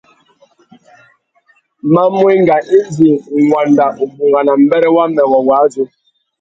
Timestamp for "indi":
2.77-3.11